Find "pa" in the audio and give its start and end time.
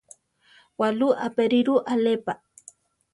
2.25-2.33